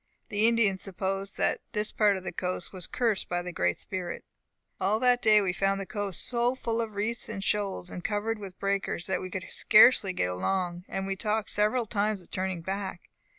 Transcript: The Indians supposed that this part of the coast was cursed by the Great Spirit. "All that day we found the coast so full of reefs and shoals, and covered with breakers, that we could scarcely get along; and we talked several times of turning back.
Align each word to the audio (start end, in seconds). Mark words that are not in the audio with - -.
The 0.29 0.47
Indians 0.47 0.81
supposed 0.81 1.37
that 1.37 1.61
this 1.73 1.91
part 1.91 2.17
of 2.17 2.23
the 2.23 2.31
coast 2.31 2.73
was 2.73 2.87
cursed 2.87 3.29
by 3.29 3.43
the 3.43 3.51
Great 3.51 3.79
Spirit. 3.79 4.25
"All 4.79 4.97
that 4.99 5.21
day 5.21 5.41
we 5.41 5.53
found 5.53 5.79
the 5.79 5.85
coast 5.85 6.25
so 6.25 6.55
full 6.55 6.81
of 6.81 6.95
reefs 6.95 7.29
and 7.29 7.43
shoals, 7.43 7.91
and 7.91 8.03
covered 8.03 8.39
with 8.39 8.57
breakers, 8.57 9.05
that 9.05 9.21
we 9.21 9.29
could 9.29 9.45
scarcely 9.51 10.11
get 10.11 10.31
along; 10.31 10.85
and 10.87 11.05
we 11.05 11.15
talked 11.15 11.51
several 11.51 11.85
times 11.85 12.19
of 12.19 12.31
turning 12.31 12.61
back. 12.63 13.11